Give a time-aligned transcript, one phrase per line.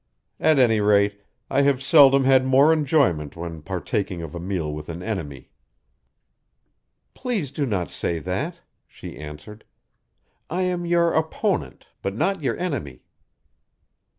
[0.39, 4.89] At any rate, I have seldom had more enjoyment when partaking of a meal with
[4.89, 5.51] an enemy."
[7.13, 9.63] "Please do not say that," she answered.
[10.49, 13.03] "I am your opponent, but not your enemy."